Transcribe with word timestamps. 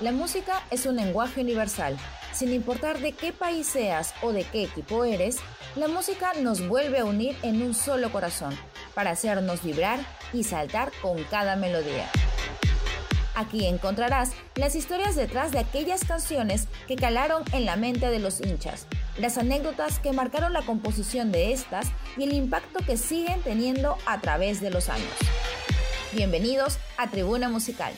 La 0.00 0.12
música 0.12 0.62
es 0.70 0.86
un 0.86 0.96
lenguaje 0.96 1.42
universal. 1.42 1.94
Sin 2.32 2.54
importar 2.54 3.00
de 3.00 3.12
qué 3.12 3.34
país 3.34 3.66
seas 3.66 4.14
o 4.22 4.32
de 4.32 4.44
qué 4.44 4.64
equipo 4.64 5.04
eres, 5.04 5.36
la 5.76 5.88
música 5.88 6.32
nos 6.40 6.66
vuelve 6.66 7.00
a 7.00 7.04
unir 7.04 7.36
en 7.42 7.60
un 7.60 7.74
solo 7.74 8.10
corazón, 8.10 8.56
para 8.94 9.10
hacernos 9.10 9.62
vibrar 9.62 10.00
y 10.32 10.44
saltar 10.44 10.90
con 11.02 11.22
cada 11.24 11.54
melodía. 11.56 12.08
Aquí 13.34 13.66
encontrarás 13.66 14.32
las 14.54 14.74
historias 14.74 15.16
detrás 15.16 15.52
de 15.52 15.58
aquellas 15.58 16.06
canciones 16.06 16.66
que 16.88 16.96
calaron 16.96 17.42
en 17.52 17.66
la 17.66 17.76
mente 17.76 18.08
de 18.08 18.20
los 18.20 18.40
hinchas, 18.40 18.86
las 19.18 19.36
anécdotas 19.36 19.98
que 19.98 20.12
marcaron 20.12 20.54
la 20.54 20.62
composición 20.62 21.30
de 21.30 21.52
estas 21.52 21.88
y 22.16 22.22
el 22.22 22.32
impacto 22.32 22.82
que 22.86 22.96
siguen 22.96 23.42
teniendo 23.42 23.98
a 24.06 24.18
través 24.22 24.62
de 24.62 24.70
los 24.70 24.88
años. 24.88 25.12
Bienvenidos 26.12 26.78
a 26.96 27.10
Tribuna 27.10 27.50
Musical. 27.50 27.92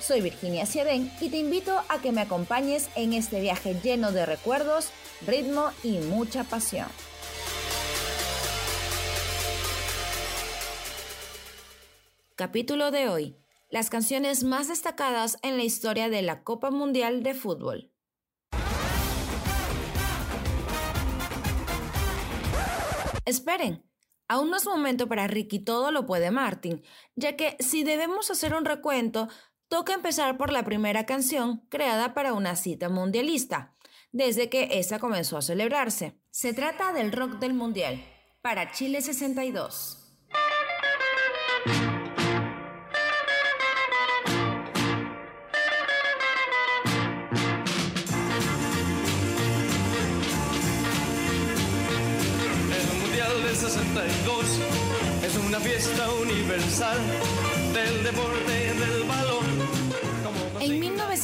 Soy 0.00 0.20
Virginia 0.20 0.66
Ciadén 0.66 1.10
y 1.20 1.30
te 1.30 1.38
invito 1.38 1.80
a 1.88 2.00
que 2.00 2.12
me 2.12 2.20
acompañes 2.20 2.88
en 2.94 3.12
este 3.12 3.40
viaje 3.40 3.74
lleno 3.82 4.12
de 4.12 4.26
recuerdos, 4.26 4.90
ritmo 5.26 5.70
y 5.82 5.98
mucha 5.98 6.44
pasión. 6.44 6.88
Capítulo 12.36 12.90
de 12.90 13.08
hoy. 13.08 13.36
Las 13.70 13.90
canciones 13.90 14.44
más 14.44 14.68
destacadas 14.68 15.38
en 15.42 15.56
la 15.56 15.64
historia 15.64 16.08
de 16.08 16.22
la 16.22 16.44
Copa 16.44 16.70
Mundial 16.70 17.22
de 17.22 17.34
Fútbol. 17.34 17.90
Esperen, 23.24 23.82
aún 24.28 24.50
no 24.50 24.56
es 24.56 24.66
momento 24.66 25.08
para 25.08 25.26
Ricky 25.26 25.58
todo 25.58 25.90
lo 25.90 26.06
puede 26.06 26.30
Martin, 26.30 26.84
ya 27.16 27.36
que 27.36 27.56
si 27.58 27.82
debemos 27.82 28.30
hacer 28.30 28.54
un 28.54 28.64
recuento, 28.64 29.28
toca 29.68 29.94
empezar 29.94 30.36
por 30.36 30.52
la 30.52 30.64
primera 30.64 31.06
canción 31.06 31.62
creada 31.68 32.14
para 32.14 32.34
una 32.34 32.56
cita 32.56 32.88
mundialista, 32.88 33.72
desde 34.12 34.48
que 34.48 34.68
esta 34.78 34.98
comenzó 34.98 35.36
a 35.36 35.42
celebrarse. 35.42 36.18
Se 36.30 36.52
trata 36.52 36.92
del 36.92 37.12
rock 37.12 37.38
del 37.38 37.54
mundial, 37.54 38.04
para 38.42 38.72
Chile 38.72 39.00
62. 39.00 40.02
El 52.70 53.00
Mundial 53.00 53.42
del 53.42 53.56
62 53.56 54.60
es 55.24 55.36
una 55.36 55.58
fiesta 55.58 56.12
universal 56.12 56.98
del 57.72 58.04
deporte 58.04 58.74
del 58.74 59.05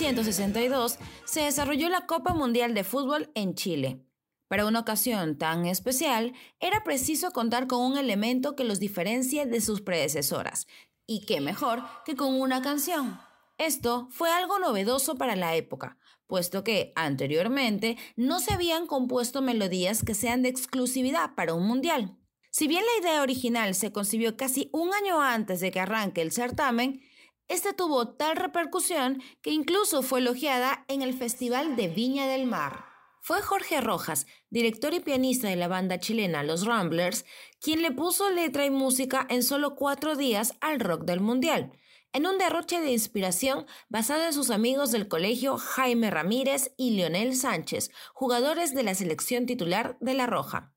1962 0.03 0.99
se 1.25 1.43
desarrolló 1.43 1.89
la 1.89 2.07
Copa 2.07 2.35
Mundial 2.35 2.75
de 2.75 2.83
Fútbol 2.83 3.31
en 3.37 3.55
Chile. 3.55 4.05
Para 4.49 4.67
una 4.67 4.81
ocasión 4.81 5.39
tan 5.39 5.65
especial, 5.65 6.33
era 6.59 6.83
preciso 6.83 7.31
contar 7.31 7.69
con 7.69 7.81
un 7.81 7.97
elemento 7.97 8.57
que 8.57 8.65
los 8.65 8.81
diferencie 8.81 9.47
de 9.47 9.61
sus 9.61 9.81
predecesoras. 9.81 10.67
Y 11.07 11.25
qué 11.25 11.41
mejor 11.41 11.85
que 12.05 12.17
con 12.17 12.35
una 12.35 12.63
canción. 12.63 13.21
Esto 13.59 14.09
fue 14.11 14.29
algo 14.33 14.59
novedoso 14.59 15.15
para 15.15 15.37
la 15.37 15.55
época, 15.55 15.99
puesto 16.27 16.65
que 16.65 16.93
anteriormente 16.97 17.97
no 18.17 18.41
se 18.41 18.53
habían 18.53 18.89
compuesto 18.89 19.41
melodías 19.41 20.03
que 20.05 20.15
sean 20.15 20.43
de 20.43 20.49
exclusividad 20.49 21.37
para 21.37 21.55
un 21.55 21.65
mundial. 21.65 22.19
Si 22.51 22.67
bien 22.67 22.83
la 22.85 23.07
idea 23.07 23.23
original 23.23 23.77
se 23.77 23.93
concibió 23.93 24.37
casi 24.37 24.69
un 24.73 24.93
año 24.93 25.23
antes 25.23 25.61
de 25.61 25.71
que 25.71 25.79
arranque 25.79 26.23
el 26.23 26.33
certamen, 26.33 27.03
este 27.49 27.73
tuvo 27.73 28.09
tal 28.09 28.37
repercusión 28.37 29.23
que 29.43 29.51
incluso 29.51 30.03
fue 30.03 30.21
elogiada 30.21 30.85
en 30.89 31.03
el 31.03 31.15
Festival 31.15 31.77
de 31.77 31.89
Viña 31.89 32.27
del 32.27 32.47
Mar. 32.47 32.87
Fue 33.21 33.41
Jorge 33.41 33.81
Rojas, 33.81 34.27
director 34.51 34.95
y 34.95 35.01
pianista 35.01 35.49
de 35.49 35.57
la 35.57 35.69
banda 35.69 36.01
chilena 36.01 36.43
Los 36.43 36.67
Ramblers, 36.67 37.25
quien 37.61 37.81
le 37.83 37.93
puso 37.93 38.31
letra 38.31 38.65
y 38.65 38.71
música 38.71 39.27
en 39.31 39.43
solo 39.43 39.77
cuatro 39.77 40.17
días 40.17 40.55
al 40.61 40.81
rock 40.81 41.05
del 41.05 41.21
mundial, 41.21 41.73
en 42.13 42.27
un 42.27 42.37
derroche 42.37 42.81
de 42.81 42.91
inspiración 42.91 43.67
basado 43.89 44.25
en 44.25 44.33
sus 44.33 44.51
amigos 44.51 44.91
del 44.91 45.09
colegio 45.09 45.57
Jaime 45.57 46.11
Ramírez 46.11 46.75
y 46.77 46.97
Leonel 46.97 47.37
Sánchez, 47.37 47.91
jugadores 48.13 48.75
de 48.75 48.83
la 48.83 48.95
selección 48.95 49.47
titular 49.47 49.97
de 50.01 50.15
La 50.15 50.27
Roja. 50.27 50.75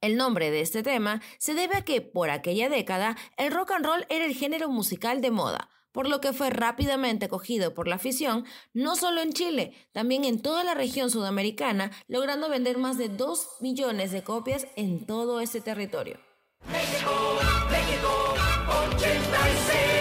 El 0.00 0.16
nombre 0.16 0.52
de 0.52 0.60
este 0.60 0.84
tema 0.84 1.20
se 1.38 1.54
debe 1.54 1.76
a 1.76 1.84
que, 1.84 2.00
por 2.00 2.30
aquella 2.30 2.68
década, 2.68 3.16
el 3.36 3.50
rock 3.50 3.72
and 3.72 3.84
roll 3.84 4.06
era 4.08 4.24
el 4.24 4.34
género 4.34 4.68
musical 4.68 5.20
de 5.20 5.32
moda, 5.32 5.70
por 5.92 6.08
lo 6.08 6.20
que 6.20 6.32
fue 6.32 6.50
rápidamente 6.50 7.28
cogido 7.28 7.74
por 7.74 7.88
la 7.88 7.96
afición, 7.96 8.44
no 8.72 8.96
solo 8.96 9.20
en 9.20 9.32
Chile, 9.32 9.74
también 9.92 10.24
en 10.24 10.40
toda 10.40 10.64
la 10.64 10.74
región 10.74 11.10
sudamericana, 11.10 11.90
logrando 12.06 12.48
vender 12.48 12.78
más 12.78 12.98
de 12.98 13.08
2 13.08 13.56
millones 13.60 14.12
de 14.12 14.22
copias 14.22 14.66
en 14.76 15.06
todo 15.06 15.40
ese 15.40 15.60
territorio. 15.60 16.18
México. 16.70 17.10
México 17.70 18.34
86. 18.86 19.98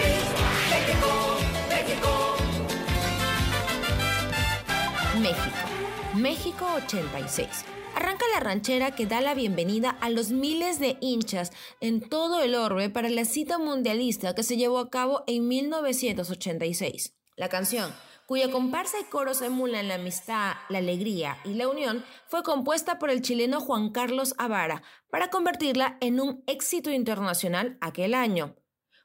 Arranca 7.94 8.26
la 8.34 8.40
ranchera 8.40 8.96
que 8.96 9.06
da 9.06 9.22
la 9.22 9.36
bienvenida 9.36 9.92
a 10.02 10.10
los 10.10 10.32
miles 10.32 10.80
de 10.80 10.98
hinchas 11.00 11.52
en 11.80 12.02
todo 12.02 12.42
el 12.42 12.56
orbe 12.56 12.90
para 12.90 13.10
la 13.10 13.24
cita 13.24 13.60
mundialista 13.60 14.34
que 14.34 14.42
se 14.42 14.58
llevó 14.58 14.80
a 14.80 14.90
cabo 14.90 15.24
en 15.28 15.48
1986. 15.48 17.16
La 17.36 17.50
canción, 17.50 17.94
cuya 18.26 18.50
comparsa 18.50 19.00
y 19.00 19.04
coros 19.04 19.44
emulan 19.44 19.90
la 19.90 19.96
amistad, 19.96 20.56
la 20.70 20.80
alegría 20.80 21.38
y 21.46 21.54
la 21.54 21.68
unión, 21.68 22.04
fue 22.28 22.42
compuesta 22.42 22.98
por 22.98 23.12
el 23.12 23.22
chileno 23.22 23.62
Juan 23.62 23.92
Carlos 23.92 24.34
Avara 24.40 24.82
para 25.12 25.30
convertirla 25.30 25.98
en 26.02 26.20
un 26.20 26.44
éxito 26.48 26.90
internacional 26.90 27.78
aquel 27.80 28.16
año. 28.16 28.56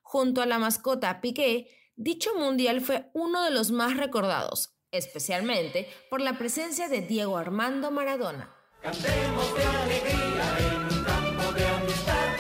Junto 0.01 0.41
a 0.41 0.47
la 0.47 0.59
mascota 0.59 1.21
Piqué, 1.21 1.69
dicho 1.95 2.31
mundial 2.37 2.81
fue 2.81 3.11
uno 3.13 3.43
de 3.43 3.51
los 3.51 3.71
más 3.71 3.99
recordados, 3.99 4.72
especialmente 4.93 5.89
por 6.09 6.21
la 6.21 6.39
presencia 6.39 6.89
de 6.89 7.01
Diego 7.01 7.37
Armando 7.37 7.91
Maradona. 7.91 8.55
Cantemos 8.83 9.55
de 9.57 9.65
alegría 9.65 10.59
en 10.59 10.99
un 10.99 11.05
campo 11.05 11.53
de 11.53 11.67
amistad 11.67 12.35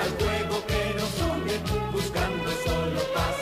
al 0.00 0.10
juego 0.18 0.66
que 0.66 0.94
nos 0.94 1.20
une 1.20 1.92
buscando 1.92 2.50
solo 2.64 3.00
paz. 3.12 3.36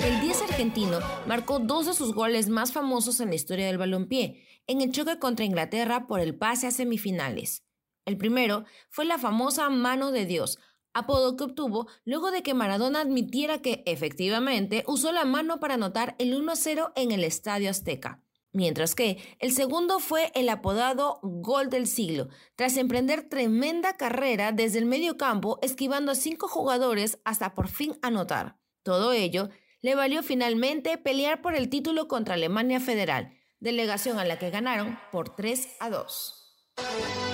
El 0.00 0.20
10 0.20 0.42
argentino 0.42 1.00
marcó 1.26 1.58
dos 1.58 1.86
de 1.86 1.94
sus 1.94 2.14
goles 2.14 2.48
más 2.48 2.72
famosos 2.72 3.20
en 3.20 3.30
la 3.30 3.34
historia 3.34 3.66
del 3.66 3.78
balompié, 3.78 4.46
en 4.66 4.80
el 4.80 4.92
choque 4.92 5.18
contra 5.18 5.44
Inglaterra 5.44 6.06
por 6.06 6.20
el 6.20 6.36
pase 6.36 6.66
a 6.66 6.70
semifinales. 6.70 7.64
El 8.04 8.16
primero 8.16 8.64
fue 8.88 9.04
la 9.04 9.18
famosa 9.18 9.68
mano 9.70 10.10
de 10.10 10.26
Dios, 10.26 10.58
apodo 10.94 11.36
que 11.36 11.44
obtuvo 11.44 11.86
luego 12.04 12.30
de 12.30 12.42
que 12.42 12.54
Maradona 12.54 13.00
admitiera 13.00 13.62
que 13.62 13.82
efectivamente 13.86 14.84
usó 14.86 15.12
la 15.12 15.24
mano 15.24 15.60
para 15.60 15.74
anotar 15.74 16.16
el 16.18 16.34
1-0 16.34 16.92
en 16.96 17.12
el 17.12 17.24
Estadio 17.24 17.70
Azteca. 17.70 18.22
Mientras 18.52 18.96
que 18.96 19.18
el 19.38 19.52
segundo 19.52 20.00
fue 20.00 20.32
el 20.34 20.48
apodado 20.48 21.20
Gol 21.22 21.70
del 21.70 21.86
Siglo, 21.86 22.28
tras 22.56 22.76
emprender 22.76 23.28
tremenda 23.28 23.96
carrera 23.96 24.50
desde 24.50 24.78
el 24.78 24.86
medio 24.86 25.16
campo, 25.16 25.58
esquivando 25.62 26.10
a 26.12 26.16
cinco 26.16 26.48
jugadores 26.48 27.20
hasta 27.24 27.54
por 27.54 27.68
fin 27.68 27.96
anotar. 28.02 28.58
Todo 28.82 29.12
ello 29.12 29.50
le 29.82 29.94
valió 29.94 30.22
finalmente 30.22 30.98
pelear 30.98 31.42
por 31.42 31.54
el 31.54 31.70
título 31.70 32.08
contra 32.08 32.34
Alemania 32.34 32.80
Federal, 32.80 33.32
delegación 33.60 34.18
a 34.18 34.24
la 34.24 34.38
que 34.38 34.50
ganaron 34.50 34.98
por 35.12 35.36
3 35.36 35.76
a 35.78 35.90
2. 35.90 37.29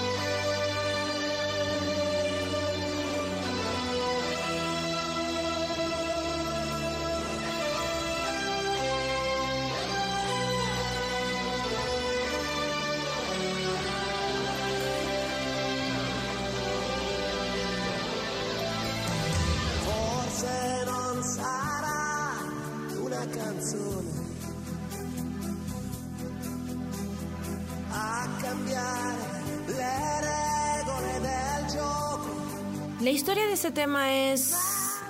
La 33.00 33.10
historia 33.10 33.46
de 33.46 33.52
este 33.52 33.70
tema 33.70 34.12
es 34.12 34.54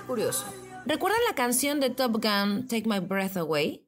curioso. 0.05 0.45
¿Recuerdan 0.85 1.19
la 1.27 1.35
canción 1.35 1.79
de 1.79 1.89
Top 1.89 2.13
Gun 2.13 2.67
Take 2.67 2.83
My 2.85 2.99
Breath 2.99 3.37
Away? 3.37 3.86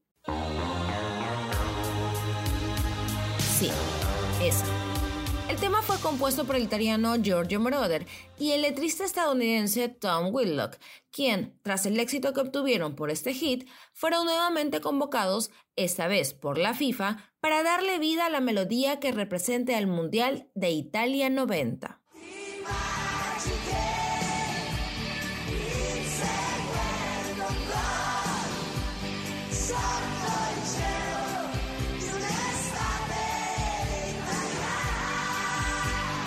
Compuesto 6.01 6.46
por 6.46 6.56
el 6.56 6.63
italiano 6.63 7.16
Giorgio 7.22 7.60
Moroder 7.60 8.06
y 8.38 8.51
el 8.51 8.62
letrista 8.62 9.04
estadounidense 9.04 9.90
Tom 9.90 10.34
Whitlock, 10.34 10.78
quien, 11.12 11.57
tras 11.62 11.86
el 11.86 12.00
éxito 12.00 12.34
que 12.34 12.42
obtuvieron 12.42 12.96
por 12.96 13.12
este 13.12 13.34
hit, 13.34 13.68
fueron 13.94 14.25
nuevamente 14.25 14.81
convocados, 14.81 15.51
esta 15.75 16.07
vez 16.07 16.34
por 16.34 16.57
la 16.57 16.74
FIFA, 16.74 17.31
para 17.40 17.63
darle 17.63 18.00
vida 18.00 18.25
a 18.25 18.30
la 18.30 18.40
melodía 18.40 19.00
que 19.00 19.12
represente 19.12 19.75
al 19.75 19.88
Mundial 19.88 20.50
de 20.56 20.72
Italia 20.72 21.30
90. 21.30 22.02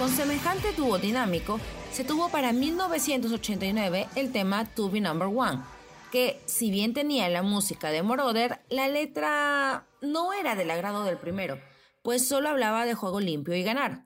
Con 0.03 0.11
semejante 0.11 0.73
dúo 0.73 0.99
dinámico, 0.99 1.61
se 1.93 2.03
tuvo 2.03 2.29
para 2.29 2.53
1989 2.53 4.09
el 4.17 4.33
tema 4.33 4.65
To 4.65 4.91
Be 4.91 5.01
Number 5.01 5.29
One, 5.29 5.63
que 6.11 6.43
si 6.45 6.73
bien 6.73 6.93
tenía 6.93 7.29
la 7.29 7.43
música 7.43 7.91
de 7.91 8.03
Moroder, 8.03 8.65
la 8.69 8.89
letra 8.89 9.87
no 10.01 10.33
era 10.33 10.57
del 10.57 10.73
agrado 10.73 11.05
del 11.05 11.19
primero, 11.19 11.61
pues 12.03 12.27
solo 12.27 12.49
hablaba 12.49 12.85
de 12.85 12.95
juego 12.95 13.21
limpio 13.21 13.55
y 13.55 13.63
ganar. 13.63 14.05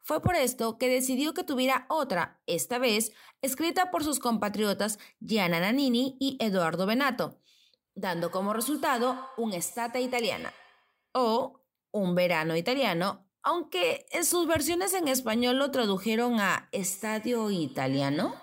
Fue 0.00 0.22
por 0.22 0.36
esto 0.36 0.78
que 0.78 0.88
decidió 0.88 1.34
que 1.34 1.44
tuviera 1.44 1.84
otra, 1.90 2.40
esta 2.46 2.78
vez 2.78 3.12
escrita 3.42 3.90
por 3.90 4.04
sus 4.04 4.20
compatriotas 4.20 4.98
Gianna 5.20 5.60
Nannini 5.60 6.16
y 6.18 6.38
Eduardo 6.40 6.86
Benato, 6.86 7.42
dando 7.94 8.30
como 8.30 8.54
resultado 8.54 9.18
un 9.36 9.52
estate 9.52 10.00
italiana 10.00 10.54
o 11.12 11.62
un 11.90 12.14
verano 12.14 12.56
italiano 12.56 13.25
aunque 13.46 14.06
en 14.10 14.24
sus 14.24 14.48
versiones 14.48 14.92
en 14.92 15.06
español 15.06 15.58
lo 15.58 15.70
tradujeron 15.70 16.40
a 16.40 16.68
estadio 16.72 17.52
italiano. 17.52 18.34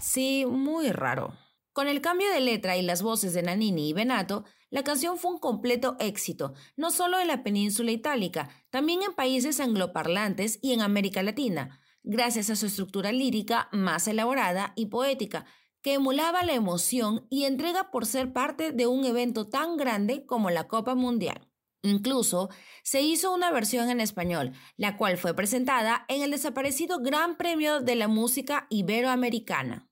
Sí, 0.00 0.44
muy 0.44 0.90
raro. 0.90 1.32
Con 1.72 1.86
el 1.86 2.00
cambio 2.00 2.28
de 2.32 2.40
letra 2.40 2.76
y 2.76 2.82
las 2.82 3.02
voces 3.02 3.34
de 3.34 3.42
Nanini 3.42 3.88
y 3.88 3.92
Benato, 3.92 4.44
la 4.68 4.82
canción 4.82 5.16
fue 5.16 5.30
un 5.30 5.38
completo 5.38 5.94
éxito, 6.00 6.54
no 6.76 6.90
solo 6.90 7.20
en 7.20 7.28
la 7.28 7.44
península 7.44 7.92
itálica, 7.92 8.48
también 8.70 9.04
en 9.04 9.14
países 9.14 9.60
angloparlantes 9.60 10.58
y 10.60 10.72
en 10.72 10.80
América 10.80 11.22
Latina, 11.22 11.78
gracias 12.02 12.50
a 12.50 12.56
su 12.56 12.66
estructura 12.66 13.12
lírica 13.12 13.68
más 13.70 14.08
elaborada 14.08 14.72
y 14.74 14.86
poética, 14.86 15.46
que 15.82 15.94
emulaba 15.94 16.42
la 16.42 16.54
emoción 16.54 17.28
y 17.30 17.44
entrega 17.44 17.92
por 17.92 18.06
ser 18.06 18.32
parte 18.32 18.72
de 18.72 18.88
un 18.88 19.04
evento 19.04 19.48
tan 19.48 19.76
grande 19.76 20.26
como 20.26 20.50
la 20.50 20.66
Copa 20.66 20.96
Mundial. 20.96 21.46
Incluso 21.86 22.50
se 22.82 23.00
hizo 23.00 23.32
una 23.32 23.52
versión 23.52 23.90
en 23.90 24.00
español, 24.00 24.52
la 24.76 24.96
cual 24.96 25.18
fue 25.18 25.34
presentada 25.34 26.04
en 26.08 26.20
el 26.22 26.32
desaparecido 26.32 26.98
Gran 26.98 27.36
Premio 27.36 27.80
de 27.80 27.94
la 27.94 28.08
Música 28.08 28.66
Iberoamericana. 28.70 29.86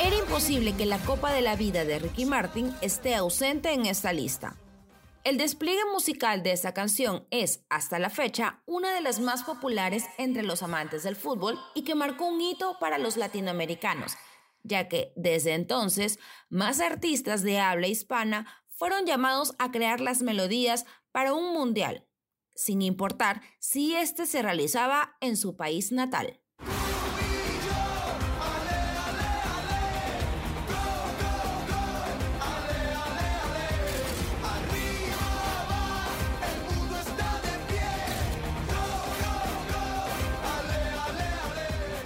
Era 0.00 0.16
imposible 0.16 0.76
que 0.76 0.86
la 0.86 0.98
Copa 0.98 1.32
de 1.32 1.40
la 1.40 1.56
Vida 1.56 1.84
de 1.84 1.98
Ricky 1.98 2.24
Martin 2.24 2.72
esté 2.80 3.16
ausente 3.16 3.72
en 3.72 3.86
esta 3.86 4.12
lista. 4.12 4.56
El 5.28 5.36
despliegue 5.36 5.84
musical 5.92 6.42
de 6.42 6.52
esta 6.52 6.72
canción 6.72 7.26
es, 7.30 7.62
hasta 7.68 7.98
la 7.98 8.08
fecha, 8.08 8.62
una 8.64 8.94
de 8.94 9.02
las 9.02 9.20
más 9.20 9.42
populares 9.42 10.06
entre 10.16 10.42
los 10.42 10.62
amantes 10.62 11.02
del 11.02 11.16
fútbol 11.16 11.58
y 11.74 11.84
que 11.84 11.94
marcó 11.94 12.24
un 12.24 12.40
hito 12.40 12.78
para 12.80 12.96
los 12.96 13.18
latinoamericanos, 13.18 14.16
ya 14.62 14.88
que 14.88 15.12
desde 15.16 15.52
entonces 15.52 16.18
más 16.48 16.80
artistas 16.80 17.42
de 17.42 17.60
habla 17.60 17.88
hispana 17.88 18.46
fueron 18.70 19.04
llamados 19.04 19.54
a 19.58 19.70
crear 19.70 20.00
las 20.00 20.22
melodías 20.22 20.86
para 21.12 21.34
un 21.34 21.52
mundial, 21.52 22.06
sin 22.54 22.80
importar 22.80 23.42
si 23.58 23.96
éste 23.96 24.24
se 24.24 24.40
realizaba 24.40 25.18
en 25.20 25.36
su 25.36 25.56
país 25.56 25.92
natal. 25.92 26.40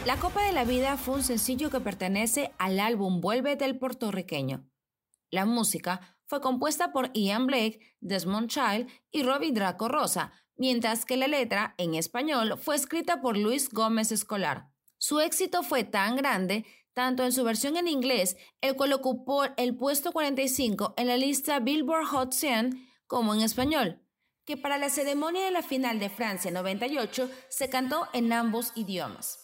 La 0.05 0.17
Copa 0.17 0.45
de 0.45 0.53
la 0.53 0.65
Vida 0.65 0.97
fue 0.97 1.15
un 1.15 1.23
sencillo 1.23 1.71
que 1.71 1.79
pertenece 1.79 2.53
al 2.59 2.81
álbum 2.81 3.21
Vuelve 3.21 3.55
del 3.55 3.79
puertorriqueño. 3.79 4.69
La 5.31 5.47
música 5.47 6.19
fue 6.27 6.41
compuesta 6.41 6.93
por 6.93 7.13
Ian 7.13 7.47
Blake, 7.47 7.79
Desmond 8.01 8.49
Child 8.49 8.91
y 9.13 9.23
Robbie 9.23 9.53
Draco 9.53 9.87
Rosa, 9.87 10.33
mientras 10.57 11.05
que 11.05 11.17
la 11.17 11.29
letra, 11.29 11.77
en 11.79 11.95
español, 11.95 12.59
fue 12.59 12.75
escrita 12.75 13.21
por 13.21 13.37
Luis 13.37 13.71
Gómez 13.71 14.11
Escolar. 14.11 14.73
Su 14.99 15.21
éxito 15.21 15.63
fue 15.63 15.85
tan 15.85 16.17
grande, 16.17 16.67
tanto 16.95 17.25
en 17.25 17.31
su 17.31 17.45
versión 17.45 17.77
en 17.77 17.87
inglés, 17.87 18.37
el 18.61 18.75
cual 18.75 18.95
ocupó 18.95 19.45
el 19.57 19.77
puesto 19.77 20.11
45 20.11 20.95
en 20.97 21.07
la 21.07 21.17
lista 21.17 21.61
Billboard 21.61 22.07
Hot 22.07 22.33
100, 22.33 22.89
como 23.07 23.35
en 23.35 23.43
español, 23.43 24.03
que 24.45 24.57
para 24.57 24.79
la 24.79 24.91
ceremonia 24.91 25.45
de 25.45 25.53
la 25.53 25.63
final 25.63 26.01
de 26.01 26.11
Francia 26.11 26.51
98 26.51 27.31
se 27.49 27.71
cantó 27.71 28.09
en 28.13 28.33
ambos 28.33 28.73
idiomas. 28.75 29.42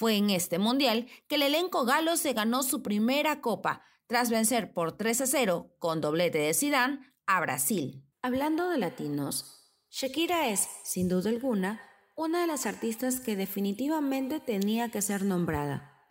Fue 0.00 0.16
en 0.16 0.30
este 0.30 0.58
mundial 0.58 1.08
que 1.28 1.34
el 1.34 1.42
elenco 1.42 1.84
galo 1.84 2.16
se 2.16 2.32
ganó 2.32 2.62
su 2.62 2.80
primera 2.82 3.42
copa, 3.42 3.82
tras 4.06 4.30
vencer 4.30 4.72
por 4.72 4.92
3 4.92 5.20
a 5.20 5.26
0 5.26 5.74
con 5.78 6.00
doblete 6.00 6.38
de 6.38 6.54
Zidane 6.54 7.00
a 7.26 7.38
Brasil. 7.42 8.02
Hablando 8.22 8.70
de 8.70 8.78
latinos, 8.78 9.74
Shakira 9.90 10.48
es, 10.48 10.70
sin 10.84 11.10
duda 11.10 11.28
alguna, 11.28 11.82
una 12.16 12.40
de 12.40 12.46
las 12.46 12.64
artistas 12.64 13.20
que 13.20 13.36
definitivamente 13.36 14.40
tenía 14.40 14.90
que 14.90 15.02
ser 15.02 15.22
nombrada. 15.22 16.08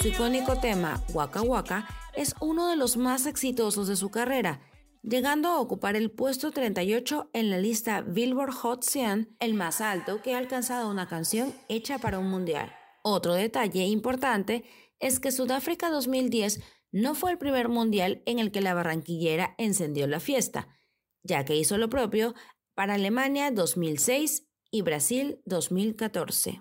Su 0.00 0.08
icónico 0.08 0.58
tema, 0.58 1.02
Waka 1.12 1.42
Waka, 1.42 1.86
es 2.14 2.34
uno 2.40 2.68
de 2.68 2.76
los 2.76 2.96
más 2.96 3.26
exitosos 3.26 3.88
de 3.88 3.96
su 3.96 4.10
carrera, 4.10 4.60
llegando 5.02 5.48
a 5.48 5.60
ocupar 5.60 5.96
el 5.96 6.10
puesto 6.10 6.50
38 6.50 7.30
en 7.32 7.50
la 7.50 7.58
lista 7.58 8.00
Billboard 8.00 8.52
Hot 8.52 8.84
100, 8.84 9.36
el 9.38 9.54
más 9.54 9.80
alto 9.80 10.22
que 10.22 10.34
ha 10.34 10.38
alcanzado 10.38 10.90
una 10.90 11.06
canción 11.06 11.52
hecha 11.68 11.98
para 11.98 12.18
un 12.18 12.30
mundial. 12.30 12.72
Otro 13.02 13.34
detalle 13.34 13.84
importante 13.84 14.64
es 14.98 15.20
que 15.20 15.30
Sudáfrica 15.30 15.90
2010 15.90 16.60
no 16.90 17.14
fue 17.14 17.32
el 17.32 17.38
primer 17.38 17.68
mundial 17.68 18.22
en 18.24 18.38
el 18.38 18.50
que 18.50 18.60
la 18.60 18.74
barranquillera 18.74 19.54
encendió 19.58 20.06
la 20.06 20.20
fiesta, 20.20 20.68
ya 21.22 21.44
que 21.44 21.56
hizo 21.56 21.76
lo 21.76 21.88
propio 21.88 22.34
para 22.78 22.94
Alemania 22.94 23.50
2006 23.50 24.46
y 24.70 24.82
Brasil 24.82 25.42
2014. 25.46 26.60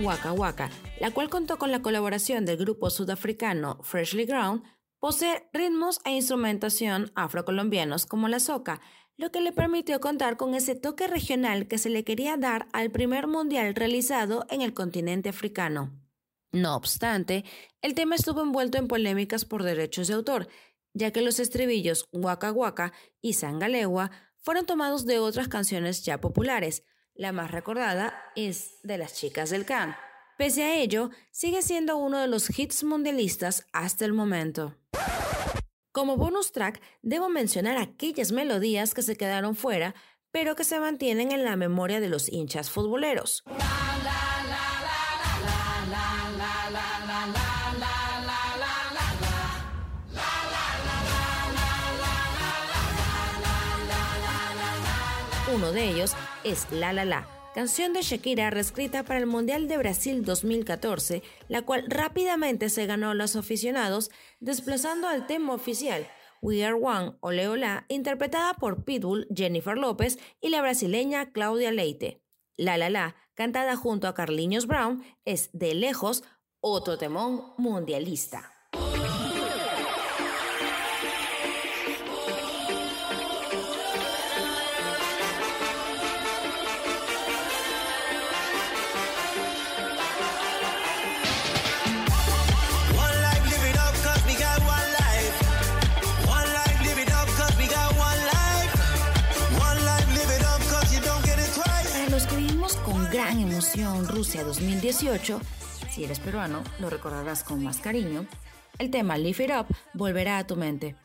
Waka 0.00 0.32
Waka, 0.32 0.70
la 0.98 1.12
cual 1.12 1.30
contó 1.30 1.56
con 1.58 1.70
la 1.70 1.80
colaboración 1.80 2.44
del 2.44 2.56
grupo 2.56 2.90
sudafricano 2.90 3.78
Freshly 3.84 4.24
Ground, 4.24 4.64
posee 4.98 5.48
ritmos 5.52 6.00
e 6.04 6.10
instrumentación 6.10 7.12
afrocolombianos 7.14 8.06
como 8.06 8.26
la 8.26 8.40
soca, 8.40 8.80
lo 9.16 9.30
que 9.30 9.40
le 9.40 9.52
permitió 9.52 10.00
contar 10.00 10.36
con 10.36 10.56
ese 10.56 10.74
toque 10.74 11.06
regional 11.06 11.68
que 11.68 11.78
se 11.78 11.90
le 11.90 12.02
quería 12.02 12.36
dar 12.36 12.66
al 12.72 12.90
primer 12.90 13.28
mundial 13.28 13.76
realizado 13.76 14.46
en 14.50 14.62
el 14.62 14.74
continente 14.74 15.28
africano. 15.28 16.07
No 16.52 16.76
obstante, 16.76 17.44
el 17.82 17.94
tema 17.94 18.14
estuvo 18.14 18.42
envuelto 18.42 18.78
en 18.78 18.88
polémicas 18.88 19.44
por 19.44 19.62
derechos 19.62 20.08
de 20.08 20.14
autor, 20.14 20.48
ya 20.94 21.12
que 21.12 21.20
los 21.20 21.40
estribillos 21.40 22.04
Waka 22.12 22.52
Waka 22.52 22.92
y 23.20 23.34
Sangalewa 23.34 24.10
fueron 24.38 24.64
tomados 24.64 25.04
de 25.04 25.18
otras 25.18 25.48
canciones 25.48 26.04
ya 26.04 26.20
populares. 26.20 26.84
La 27.14 27.32
más 27.32 27.50
recordada 27.50 28.14
es 28.34 28.80
de 28.82 28.96
las 28.96 29.14
chicas 29.14 29.50
del 29.50 29.66
Can. 29.66 29.94
Pese 30.38 30.62
a 30.62 30.76
ello, 30.76 31.10
sigue 31.32 31.62
siendo 31.62 31.96
uno 31.96 32.18
de 32.18 32.28
los 32.28 32.56
hits 32.56 32.84
mundialistas 32.84 33.66
hasta 33.72 34.04
el 34.04 34.12
momento. 34.12 34.76
Como 35.92 36.16
bonus 36.16 36.52
track, 36.52 36.80
debo 37.02 37.28
mencionar 37.28 37.76
aquellas 37.76 38.30
melodías 38.30 38.94
que 38.94 39.02
se 39.02 39.16
quedaron 39.16 39.56
fuera, 39.56 39.94
pero 40.30 40.54
que 40.54 40.64
se 40.64 40.78
mantienen 40.78 41.32
en 41.32 41.44
la 41.44 41.56
memoria 41.56 42.00
de 42.00 42.08
los 42.08 42.32
hinchas 42.32 42.70
futboleros. 42.70 43.42
Uno 55.54 55.72
de 55.72 55.88
ellos 55.90 56.12
es 56.44 56.70
La 56.70 56.92
La 56.92 57.04
La, 57.04 57.26
canción 57.54 57.92
de 57.92 58.02
Shakira 58.02 58.50
reescrita 58.50 59.02
para 59.02 59.18
el 59.18 59.26
Mundial 59.26 59.66
de 59.66 59.78
Brasil 59.78 60.24
2014, 60.24 61.22
la 61.48 61.62
cual 61.62 61.86
rápidamente 61.88 62.68
se 62.68 62.86
ganó 62.86 63.10
a 63.10 63.14
los 63.14 63.34
aficionados, 63.34 64.10
desplazando 64.40 65.08
al 65.08 65.26
tema 65.26 65.54
oficial 65.54 66.06
We 66.42 66.64
Are 66.64 66.74
One 66.74 67.16
o 67.20 67.32
Leola, 67.32 67.86
interpretada 67.88 68.54
por 68.54 68.84
Pitbull, 68.84 69.26
Jennifer 69.34 69.76
López 69.76 70.18
y 70.40 70.50
la 70.50 70.60
brasileña 70.60 71.32
Claudia 71.32 71.72
Leite. 71.72 72.22
La 72.58 72.76
La 72.76 72.90
La, 72.90 73.14
cantada 73.34 73.76
junto 73.76 74.08
a 74.08 74.14
Carlinhos 74.14 74.66
Brown, 74.66 75.04
es 75.24 75.48
de 75.52 75.74
lejos 75.76 76.24
otro 76.60 76.98
temón 76.98 77.54
mundialista. 77.56 78.57
Rusia 103.84 104.42
2018, 104.42 105.40
si 105.88 106.02
eres 106.02 106.18
peruano, 106.18 106.64
lo 106.80 106.90
recordarás 106.90 107.44
con 107.44 107.62
más 107.62 107.78
cariño, 107.78 108.26
el 108.80 108.90
tema 108.90 109.16
Lift 109.16 109.40
It 109.40 109.50
Up 109.50 109.66
volverá 109.94 110.38
a 110.38 110.46
tu 110.48 110.56
mente. 110.56 110.96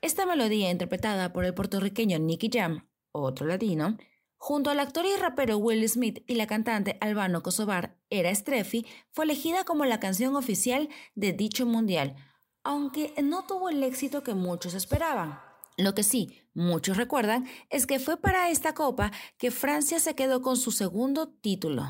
Esta 0.00 0.24
melodía 0.24 0.70
interpretada 0.70 1.34
por 1.34 1.44
el 1.44 1.52
puertorriqueño 1.52 2.18
Nicky 2.18 2.48
Jam, 2.50 2.88
otro 3.12 3.46
latino, 3.46 3.98
junto 4.38 4.70
al 4.70 4.80
actor 4.80 5.04
y 5.04 5.20
rapero 5.20 5.58
Will 5.58 5.86
Smith 5.86 6.24
y 6.26 6.36
la 6.36 6.46
cantante 6.46 6.96
albano 7.02 7.42
kosovar 7.42 7.98
Era 8.08 8.34
Strefi, 8.34 8.86
fue 9.10 9.26
elegida 9.26 9.64
como 9.64 9.84
la 9.84 10.00
canción 10.00 10.34
oficial 10.34 10.88
de 11.14 11.34
dicho 11.34 11.66
mundial, 11.66 12.16
aunque 12.62 13.12
no 13.22 13.44
tuvo 13.44 13.68
el 13.68 13.82
éxito 13.82 14.22
que 14.22 14.32
muchos 14.32 14.72
esperaban. 14.72 15.40
Lo 15.76 15.94
que 15.94 16.04
sí, 16.04 16.40
muchos 16.54 16.96
recuerdan 16.96 17.46
es 17.68 17.86
que 17.86 17.98
fue 17.98 18.16
para 18.16 18.48
esta 18.48 18.74
copa 18.74 19.10
que 19.38 19.50
Francia 19.50 19.98
se 19.98 20.14
quedó 20.14 20.40
con 20.40 20.56
su 20.56 20.70
segundo 20.70 21.28
título. 21.28 21.84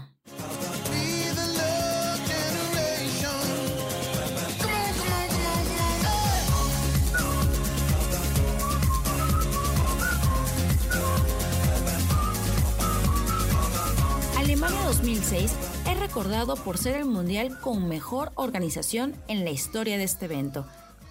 Alemania 14.38 14.80
2006 14.86 15.52
es 15.90 16.00
recordado 16.00 16.56
por 16.56 16.78
ser 16.78 16.96
el 16.96 17.04
mundial 17.04 17.60
con 17.60 17.86
mejor 17.86 18.32
organización 18.34 19.14
en 19.28 19.44
la 19.44 19.50
historia 19.50 19.98
de 19.98 20.04
este 20.04 20.24
evento, 20.24 20.66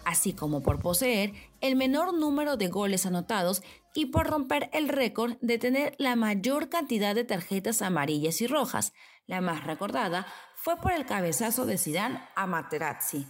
así 0.05 0.33
como 0.33 0.61
por 0.61 0.79
poseer 0.79 1.33
el 1.61 1.75
menor 1.75 2.13
número 2.13 2.57
de 2.57 2.67
goles 2.67 3.05
anotados 3.05 3.63
y 3.95 4.07
por 4.07 4.27
romper 4.27 4.69
el 4.73 4.89
récord 4.89 5.37
de 5.41 5.57
tener 5.57 5.95
la 5.97 6.15
mayor 6.15 6.69
cantidad 6.69 7.15
de 7.15 7.23
tarjetas 7.23 7.81
amarillas 7.81 8.41
y 8.41 8.47
rojas. 8.47 8.93
La 9.25 9.41
más 9.41 9.63
recordada 9.65 10.27
fue 10.55 10.77
por 10.77 10.91
el 10.91 11.05
cabezazo 11.05 11.65
de 11.65 11.77
Zidane 11.77 12.21
a 12.35 12.47
Materazzi. 12.47 13.27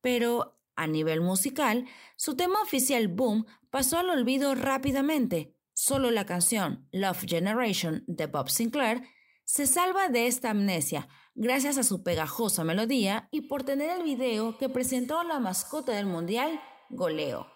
Pero 0.00 0.60
a 0.76 0.86
nivel 0.86 1.20
musical, 1.20 1.86
su 2.16 2.36
tema 2.36 2.62
oficial 2.62 3.08
Boom 3.08 3.46
pasó 3.70 3.98
al 3.98 4.10
olvido 4.10 4.54
rápidamente. 4.54 5.54
Solo 5.74 6.10
la 6.10 6.26
canción 6.26 6.88
Love 6.92 7.26
Generation 7.26 8.04
de 8.06 8.26
Bob 8.26 8.48
Sinclair 8.50 9.02
se 9.50 9.66
salva 9.66 10.08
de 10.08 10.28
esta 10.28 10.50
amnesia 10.50 11.08
gracias 11.34 11.76
a 11.76 11.82
su 11.82 12.04
pegajosa 12.04 12.62
melodía 12.62 13.28
y 13.32 13.48
por 13.48 13.64
tener 13.64 13.90
el 13.90 14.04
video 14.04 14.56
que 14.58 14.68
presentó 14.68 15.24
la 15.24 15.40
mascota 15.40 15.90
del 15.90 16.06
mundial, 16.06 16.60
Goleo. 16.88 17.48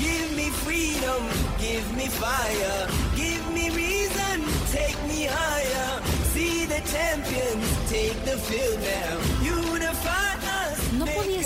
Give 0.00 0.34
me 0.34 0.50
freedom, 0.50 1.22
give 1.60 1.86
me 1.94 2.08
fire, 2.08 2.88
give 3.14 3.44
me 3.54 3.70
reason, 3.70 4.42
take 4.72 4.98
me 5.06 5.28
higher. 5.28 6.02
See 6.34 6.66
the 6.66 6.82
champions 6.90 7.64
take 7.88 8.18
the 8.24 8.36
field 8.38 8.80
now. 8.80 9.67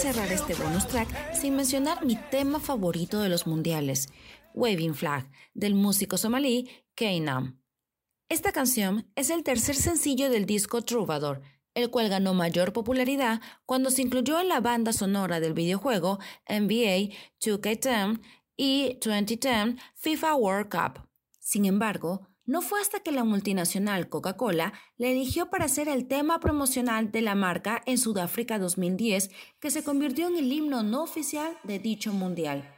Cerrar 0.02 0.32
este 0.32 0.54
bonus 0.56 0.88
track 0.88 1.32
sin 1.32 1.54
mencionar 1.54 2.04
mi 2.04 2.16
tema 2.16 2.59
favorito 2.59 3.21
de 3.21 3.28
los 3.28 3.47
mundiales, 3.47 4.09
Waving 4.52 4.97
Flag, 4.97 5.30
del 5.54 5.76
músico 5.76 6.18
somalí 6.18 6.68
Kaynam. 6.97 7.61
Esta 8.28 8.50
canción 8.50 9.09
es 9.14 9.30
el 9.30 9.44
tercer 9.44 9.76
sencillo 9.76 10.28
del 10.28 10.44
disco 10.44 10.82
Troubadour, 10.82 11.40
el 11.75 11.88
cual 11.88 12.09
ganó 12.09 12.35
mayor 12.35 12.73
popularidad 12.73 13.40
cuando 13.64 13.92
se 13.92 14.02
incluyó 14.02 14.40
en 14.40 14.49
la 14.49 14.59
banda 14.59 14.92
sonora 14.92 15.38
del 15.38 15.54
videojuego 15.54 16.18
NBA 16.49 17.14
2K10 17.40 18.21
y 18.56 18.99
2010 19.00 19.76
FIFA 19.94 20.35
World 20.35 20.68
Cup. 20.68 21.09
Sin 21.38 21.64
embargo, 21.64 22.31
no 22.52 22.61
fue 22.61 22.82
hasta 22.82 23.00
que 23.00 23.12
la 23.12 23.25
multinacional 23.25 24.11
Coca-Cola 24.11 24.75
la 24.99 25.09
eligió 25.09 25.49
para 25.49 25.68
ser 25.68 25.88
el 25.88 26.06
tema 26.06 26.38
promocional 26.38 27.11
de 27.11 27.23
la 27.23 27.35
marca 27.35 27.80
en 27.87 27.97
Sudáfrica 27.97 28.59
2010 28.59 29.30
que 29.59 29.71
se 29.71 29.82
convirtió 29.82 30.28
en 30.28 30.37
el 30.37 30.52
himno 30.52 30.82
no 30.82 31.02
oficial 31.02 31.56
de 31.64 31.78
dicho 31.78 32.12
mundial. 32.12 32.71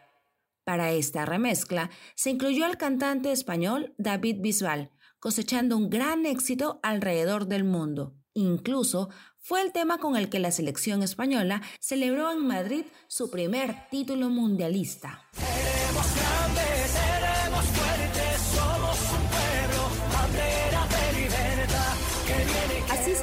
Para 0.62 0.93
esta 0.93 1.26
remezcla 1.26 1.90
se 2.14 2.31
incluyó 2.31 2.66
al 2.66 2.76
cantante 2.76 3.33
español 3.33 3.97
David 3.99 4.37
Bisbal, 4.43 4.93
cosechando 5.19 5.76
un 5.76 5.90
gran 5.90 6.25
éxito 6.25 6.78
alrededor 6.85 7.49
del 7.49 7.64
mundo. 7.64 8.14
Incluso 8.33 9.09
fue 9.40 9.61
el 9.61 9.73
tema 9.73 9.99
con 9.99 10.14
el 10.14 10.28
que 10.28 10.38
la 10.38 10.52
selección 10.52 11.02
española 11.02 11.62
celebró 11.81 12.31
en 12.31 12.47
Madrid 12.47 12.85
su 13.09 13.28
primer 13.28 13.75
título 13.90 14.28
mundialista. 14.28 15.25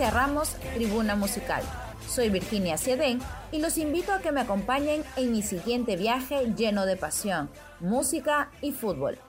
Así 0.01 0.09
cerramos 0.09 0.55
Tribuna 0.73 1.15
Musical. 1.15 1.61
Soy 2.09 2.31
Virginia 2.31 2.75
Ciedén 2.75 3.19
y 3.51 3.59
los 3.59 3.77
invito 3.77 4.11
a 4.13 4.19
que 4.19 4.31
me 4.31 4.41
acompañen 4.41 5.03
en 5.15 5.31
mi 5.31 5.43
siguiente 5.43 5.95
viaje 5.95 6.51
lleno 6.57 6.87
de 6.87 6.97
pasión, 6.97 7.51
música 7.79 8.49
y 8.63 8.71
fútbol. 8.71 9.19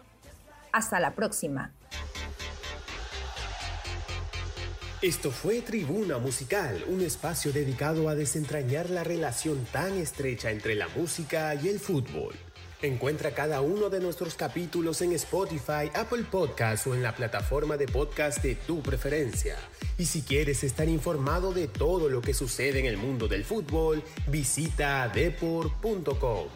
Hasta 0.73 0.99
la 0.99 1.15
próxima. 1.15 1.73
Esto 5.03 5.31
fue 5.31 5.61
Tribuna 5.61 6.17
Musical, 6.17 6.83
un 6.89 7.03
espacio 7.03 7.53
dedicado 7.53 8.09
a 8.09 8.15
desentrañar 8.15 8.89
la 8.89 9.05
relación 9.05 9.67
tan 9.73 9.93
estrecha 9.99 10.51
entre 10.53 10.75
la 10.75 10.89
música 10.89 11.55
y 11.55 11.69
el 11.69 11.81
fútbol. 11.81 12.35
Encuentra 12.83 13.31
cada 13.31 13.61
uno 13.61 13.91
de 13.91 14.01
nuestros 14.01 14.35
capítulos 14.35 15.03
en 15.03 15.13
Spotify, 15.13 15.89
Apple 15.95 16.25
Podcasts 16.29 16.85
o 16.89 16.95
en 16.95 17.03
la 17.03 17.15
plataforma 17.15 17.77
de 17.77 17.87
podcast 17.87 18.43
de 18.43 18.57
tu 18.57 18.83
preferencia. 18.83 19.57
Y 19.99 20.07
si 20.07 20.23
quieres 20.23 20.65
estar 20.65 20.89
informado 20.89 21.53
de 21.53 21.69
todo 21.69 22.09
lo 22.09 22.21
que 22.21 22.35
sucede 22.35 22.81
en 22.81 22.87
el 22.87 22.97
mundo 22.97 23.29
del 23.29 23.45
fútbol, 23.45 24.03
visita 24.27 25.09
depor.com. 25.15 26.49